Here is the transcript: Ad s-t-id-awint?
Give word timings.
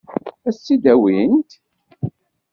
Ad 0.47 0.53
s-t-id-awint? 0.55 1.51